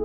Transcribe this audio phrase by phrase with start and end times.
[0.00, 0.04] Oh,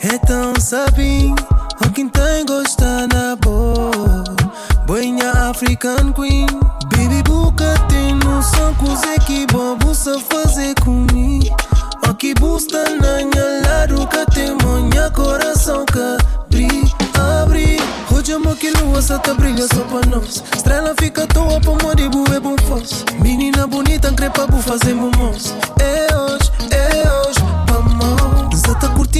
[0.00, 1.34] então sabem
[1.84, 3.67] a quem tem gosta na boa.
[5.60, 6.46] African Queen,
[6.88, 8.72] baby buca tem noção
[9.26, 11.56] que bobo sa fazer comigo.
[12.08, 15.98] Aqui busta na minha lado que tem minha coração que
[17.18, 17.76] abre.
[18.14, 20.44] Hoje amo que lua só tá brilha só pra nós.
[20.54, 23.04] Estrela fica à toa pra morrer, é bom fosse.
[23.20, 25.56] Menina bonita, crepa, bu fazer moço.
[25.80, 27.37] É hoje, é hoje.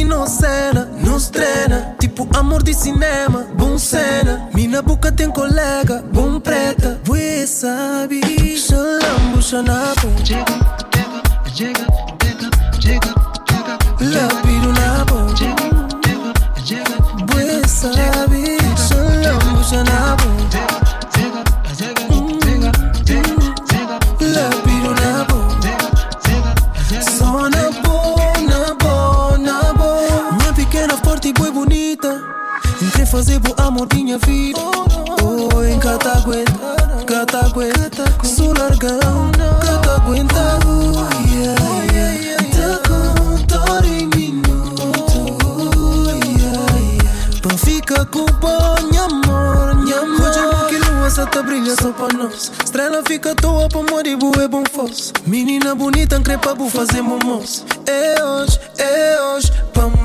[0.08, 1.94] Só tá curtindo cena, nos treina.
[1.98, 4.48] Tipo amor de cinema, bom cena.
[4.54, 6.98] Mina boca tem colega, bom preta.
[7.04, 8.20] Você sabe,
[8.56, 10.08] xalambu, xanapo.
[10.24, 10.44] Chega,
[10.92, 11.22] chega,
[11.54, 11.86] chega,
[12.80, 13.12] chega,
[13.46, 15.36] chega, Lapido na boca.
[15.36, 15.64] chega,
[16.64, 20.28] chega, sabe, xalambu, xanapo.
[20.50, 20.87] chega,
[31.18, 32.22] pequena, forte e boa bonita.
[32.80, 34.58] Entrei fazer bom amor minha vida.
[35.22, 36.52] Oh, em cataguenta,
[37.06, 38.04] cataguenta.
[38.24, 39.30] Sou largão,
[39.60, 40.58] cataguenta.
[40.66, 41.60] Oh, yeah,
[41.92, 42.44] yeah.
[42.56, 45.36] Tá com dor em minuto.
[45.44, 47.40] Oh, yeah, yeah.
[47.42, 49.18] Pra ficar com bom, minha amor, minha amor.
[49.18, 49.27] Hoje
[51.14, 52.52] tá brilha só pra nós.
[52.64, 55.12] Estrela fica à toa pra morrer, bu é bom fosse.
[55.26, 57.64] Menina bonita, crepa, bu fazer moço.
[57.86, 59.98] É hoje, é hoje, vamos.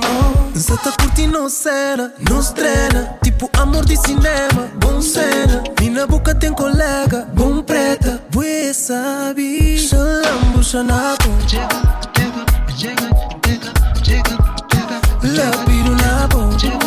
[0.58, 3.18] Zé tá curtindo cena, nos treina.
[3.24, 5.64] Tipo amor de cinema, bom cena.
[5.80, 8.22] Mina boca tem colega, bom preta.
[8.31, 11.30] Você sabe, xalambu, xanapo.
[11.48, 11.68] chega,
[12.14, 12.46] chega,
[12.78, 13.09] chega,
[13.44, 14.38] chega,
[14.72, 16.59] chega, Lapido na boca.
[16.59, 16.82] chega,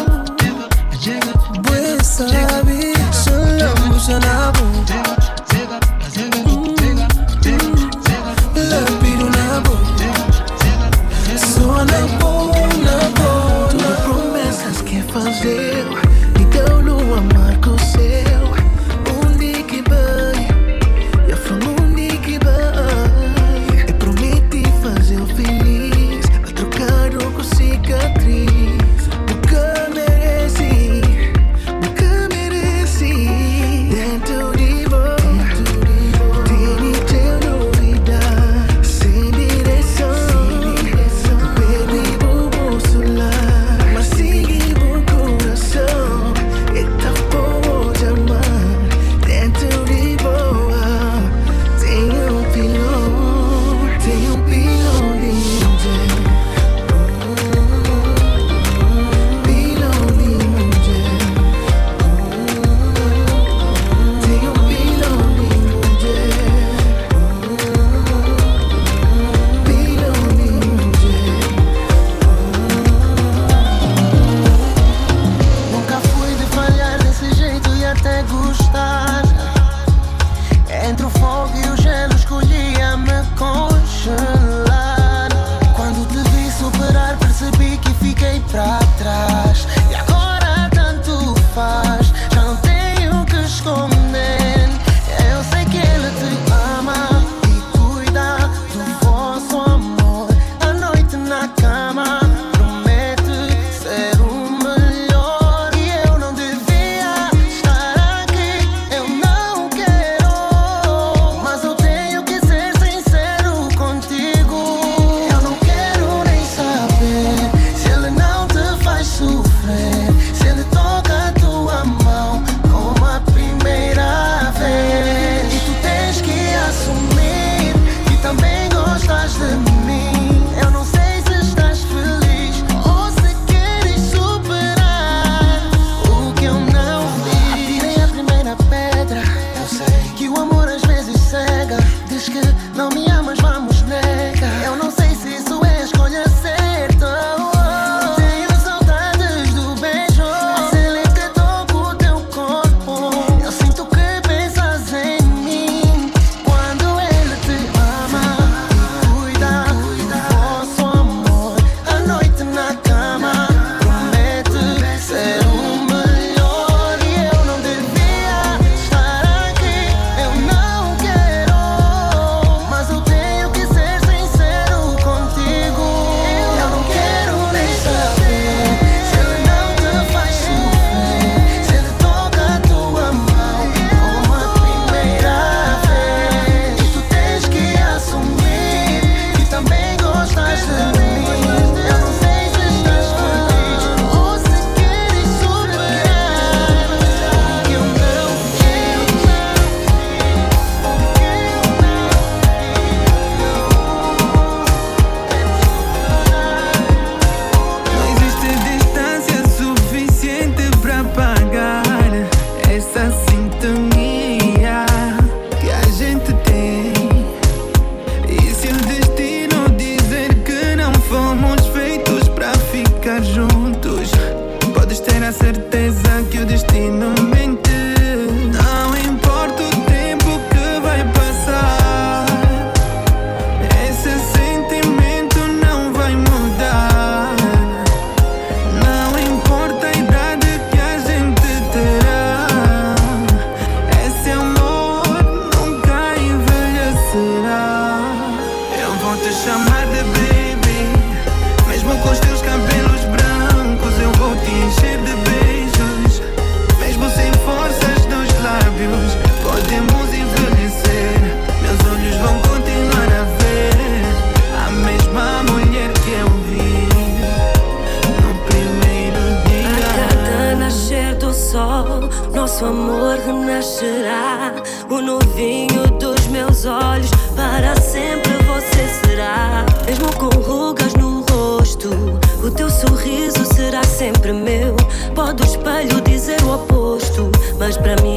[287.66, 288.15] voz pra mim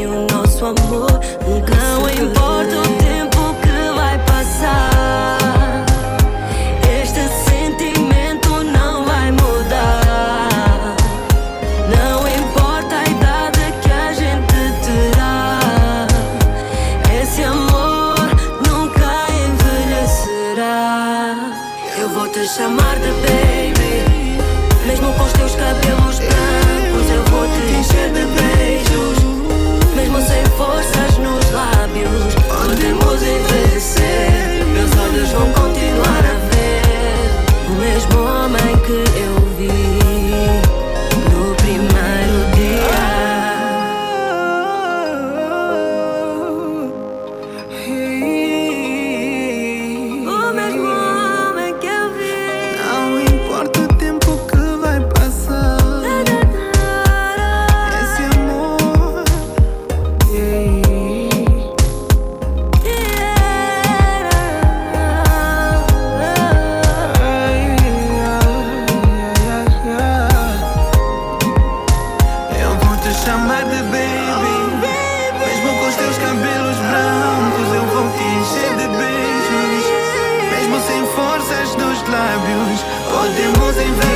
[81.15, 84.08] forças nos lábios, podemos envelhecer.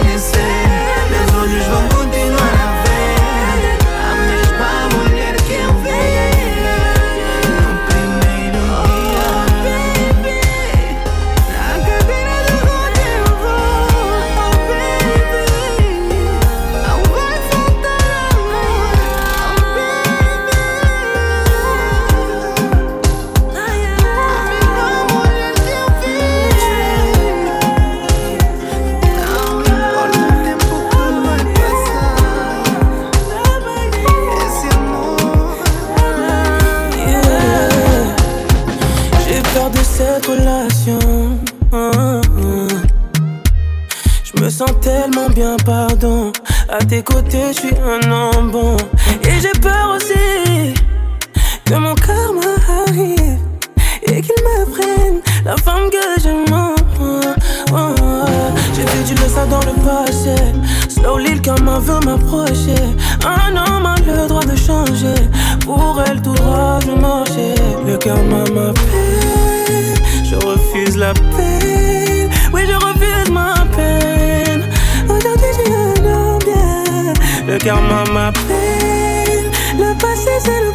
[80.39, 80.72] ser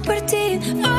[0.00, 0.97] coração tá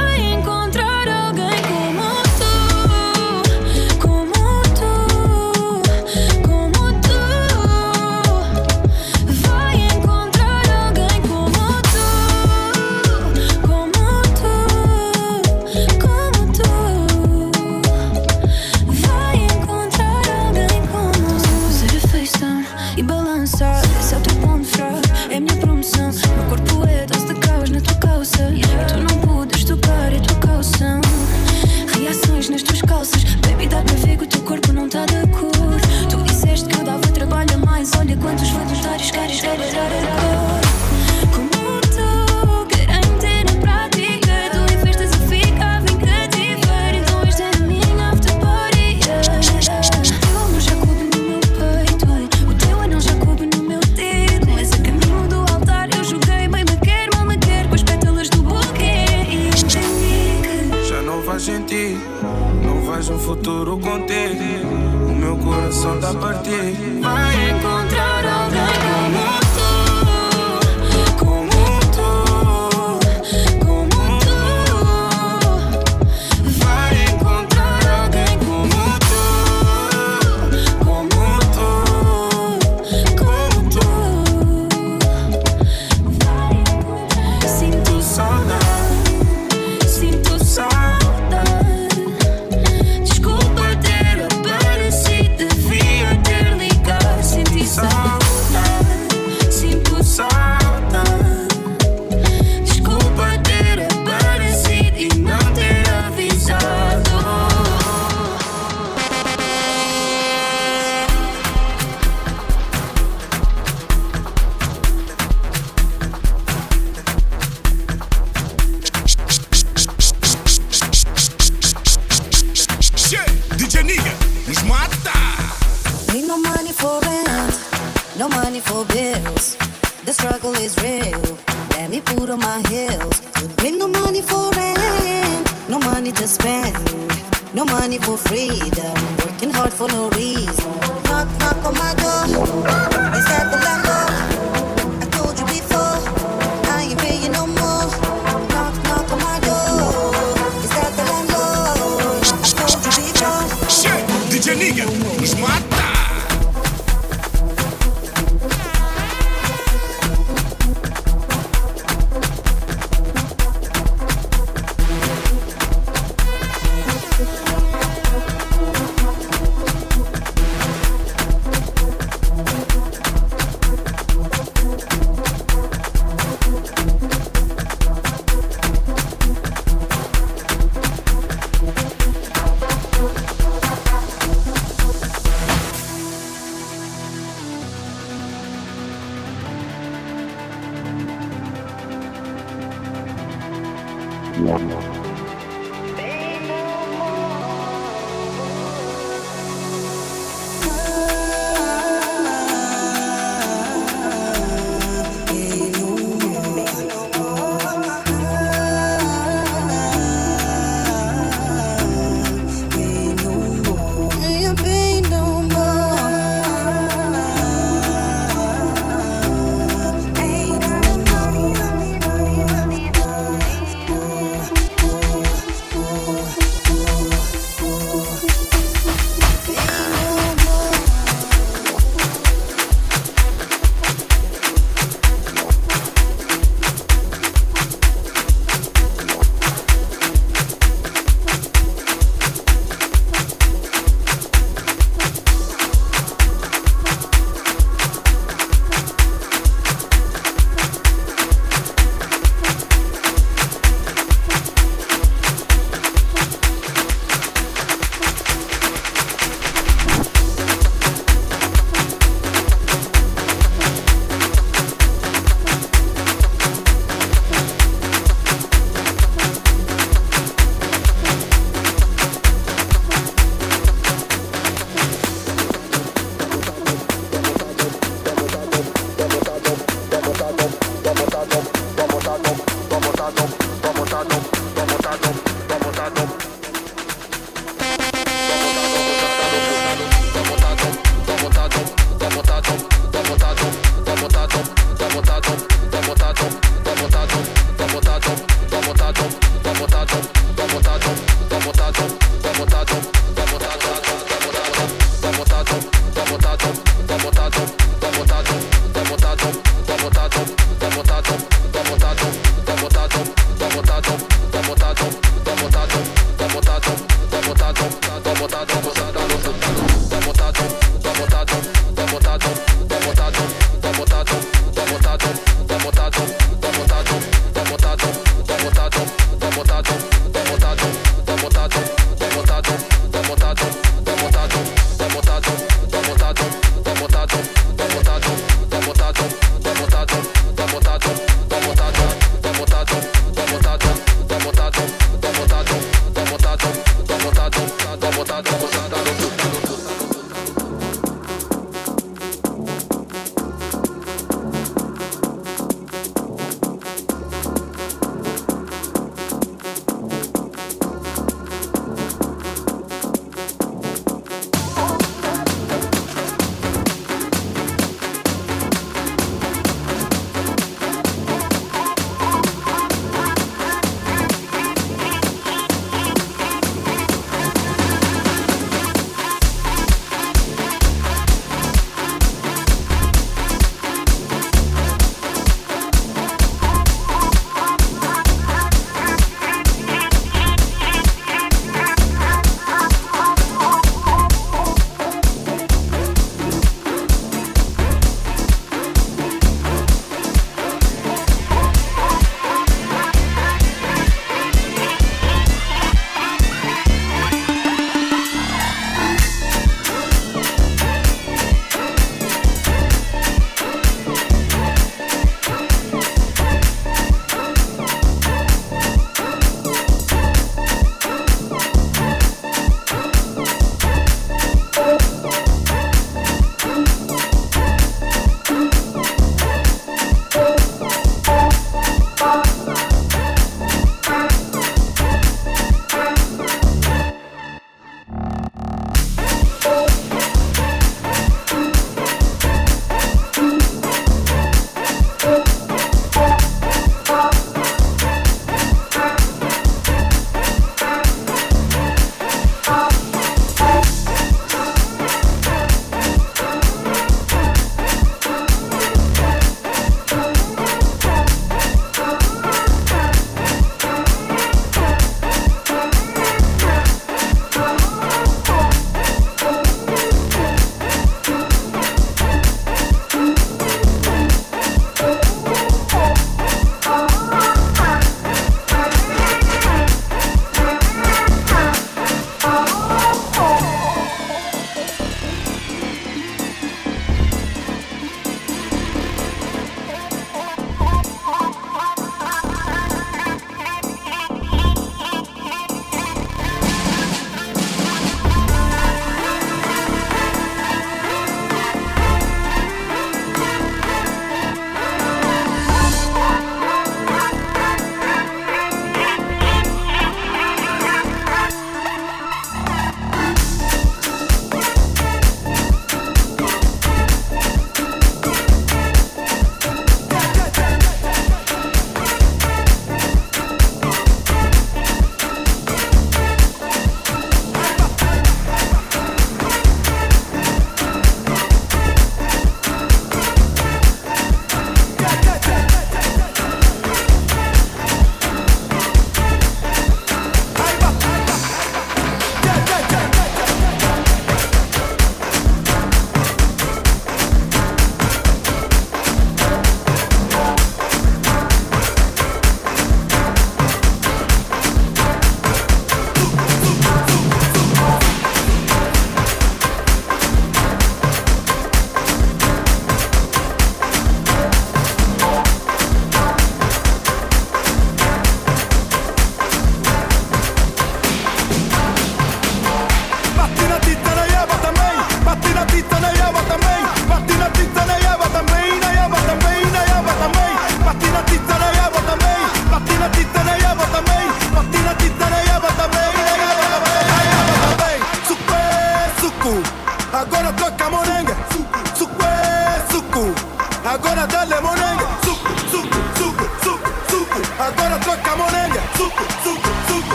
[329.39, 329.88] what I don't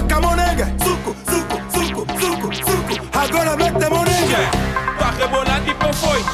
[0.00, 0.66] toca monenga.
[0.82, 3.18] Suco, suco, suco, suco, suco.
[3.18, 4.50] Agora mete monenga.
[4.98, 6.24] Tá rebolado tipo, e pão foi.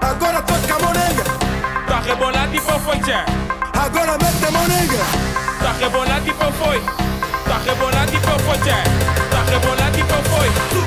[0.00, 1.24] Agora toca monenga.
[1.86, 3.24] Tá rebolado tipo, e pão foi, tchê.
[3.72, 4.98] Agora mete monenga.
[5.60, 6.80] Tá rebolado tipo, e pão foi.
[7.44, 9.30] Tá rebolado e pão foi, tchê.
[9.30, 10.85] Tá rebolado e pão foi.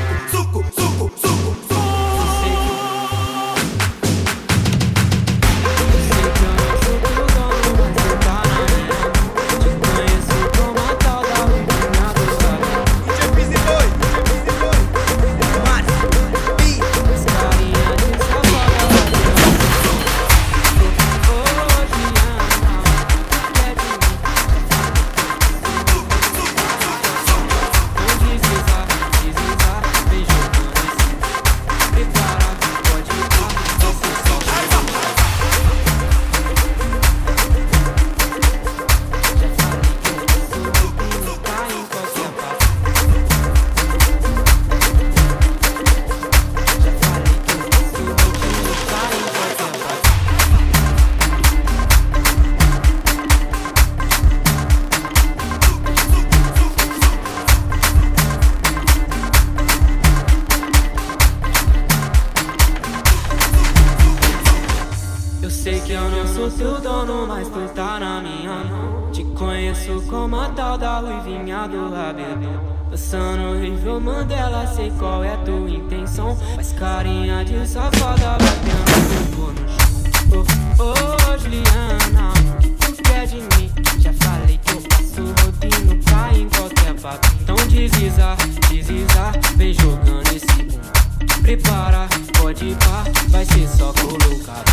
[65.49, 69.11] Eu sei que eu não sou teu dono, mas tu tá na minha mão.
[69.11, 72.61] Te conheço como a tal da ruivinha do rabelo.
[72.91, 76.37] Passando horrível Mandela, sei qual é tua intenção.
[76.55, 80.45] Mas carinha de safada batendo tudo no chão.
[80.77, 80.93] Oh,
[81.33, 82.31] oh, Juliana,
[82.63, 83.71] o tu quer de mim?
[83.97, 87.27] Já falei que eu passo rodinho pra em qualquer papo.
[87.41, 88.35] Então desliza,
[88.69, 91.41] desliza, vem jogando esse bum.
[91.41, 92.07] Prepara,
[92.39, 94.63] pode ir pá, vai ser só colocar.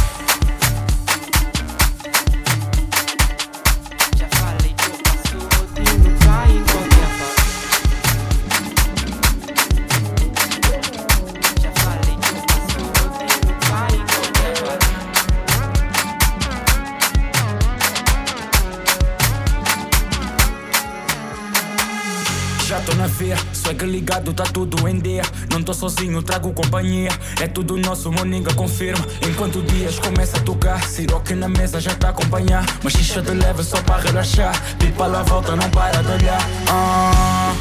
[23.26, 25.22] Fé, swag ligado, tá tudo em dia.
[25.50, 27.10] Não tô sozinho, trago companhia.
[27.40, 29.04] É tudo nosso, moninga confirma.
[29.28, 32.64] Enquanto dias começa a tocar, Siroque na mesa já tá a acompanhar.
[32.84, 34.54] Mas xixa de leve só para relaxar.
[34.78, 36.40] Pipa lá volta, não para de olhar.
[36.68, 37.52] Ah,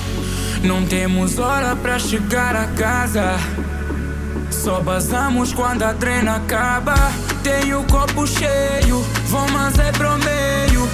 [0.64, 3.40] não temos hora pra chegar a casa.
[4.52, 6.94] Só basamos quando a treina acaba.
[7.42, 10.88] Tenho o copo cheio, vou mas é pro meio.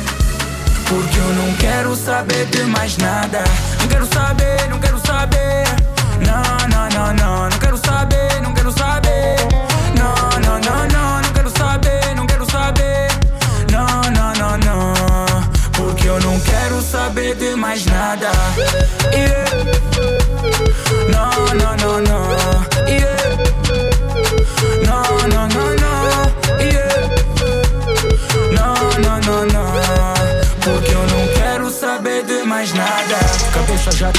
[0.88, 3.44] Porque eu não quero saber de mais nada.
[3.92, 5.11] Quero saber, não quero saber.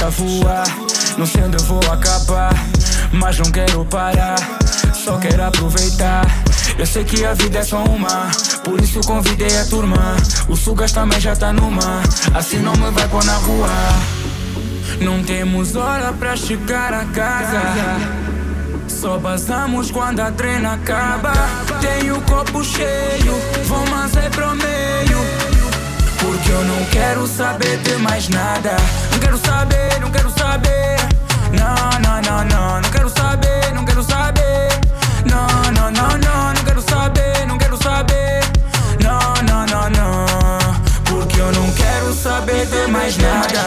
[0.02, 0.64] Tá voar.
[1.16, 2.52] Não sei onde eu vou acabar.
[3.12, 4.34] Mas não quero parar.
[4.92, 6.26] Só quero aproveitar.
[6.76, 8.28] Eu sei que a vida é só uma.
[8.64, 10.16] Por isso convidei a turma.
[10.48, 12.02] O Sugas também já tá numa.
[12.34, 13.68] Assim não me vai pôr na rua.
[15.00, 17.62] Não temos hora pra chegar a casa.
[18.88, 21.32] Só basamos quando a treina acaba.
[21.80, 25.41] Tenho o copo cheio, vou mas é pro meio.
[26.32, 28.74] Porque eu não quero saber de mais nada.
[29.10, 30.96] Não quero saber, não quero saber.
[31.52, 32.80] Não, não, não, não.
[32.80, 34.68] Não quero saber, não quero saber.
[35.26, 36.54] Não, não, não, não.
[36.54, 38.40] Não quero saber, não quero saber.
[39.04, 40.26] Não, não, não, não.
[41.04, 43.64] Porque eu não quero saber de mais nada.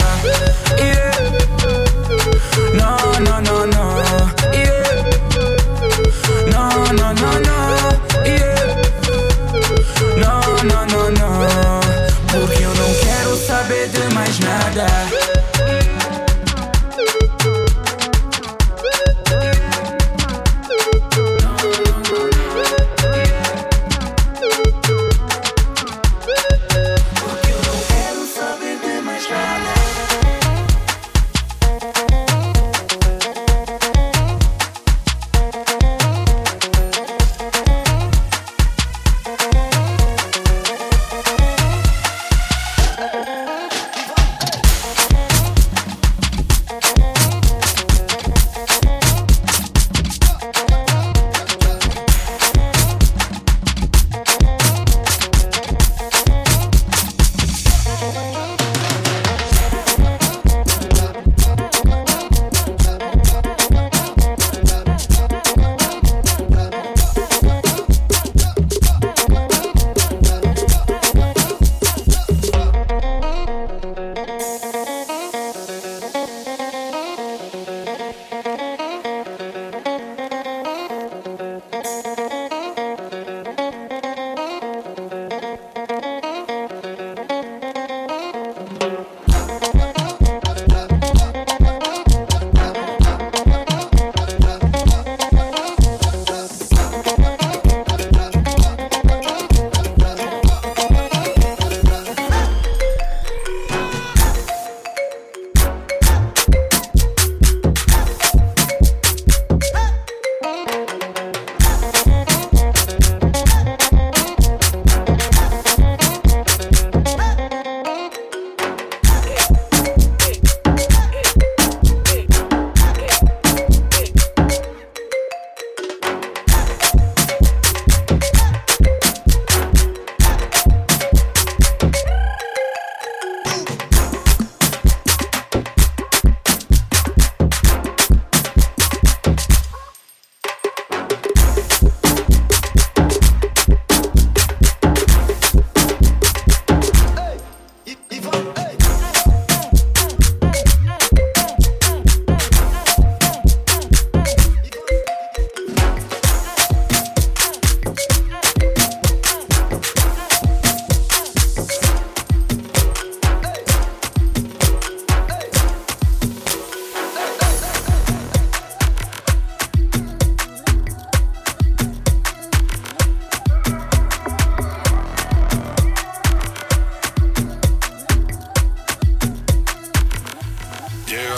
[2.74, 3.96] Não, não, não, não.
[6.50, 8.26] Não, não, não, não.
[8.26, 8.85] Yeah.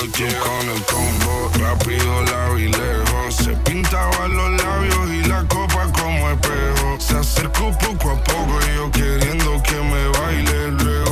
[0.00, 3.34] al club con el combo, rápido la vi lejos.
[3.34, 6.96] Se pintaba los labios y la copa como espejo.
[6.98, 11.07] Se acercó poco a poco y yo queriendo que me baile luego